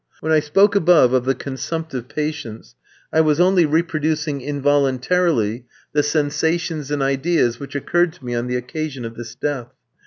When 0.19 0.31
I 0.31 0.39
spoke 0.39 0.73
above 0.73 1.13
of 1.13 1.25
the 1.25 1.35
consumptive 1.35 2.07
patients, 2.07 2.73
I 3.13 3.21
was 3.21 3.39
only 3.39 3.67
reproducing 3.67 4.41
involuntarily 4.41 5.67
the 5.93 6.01
sensations 6.01 6.89
and 6.89 7.03
ideas 7.03 7.59
which 7.59 7.75
occurred 7.75 8.13
to 8.13 8.25
me 8.25 8.33
on 8.33 8.47
the 8.47 8.55
occasion 8.57 9.05
of 9.05 9.13
this 9.13 9.35
death. 9.35 9.69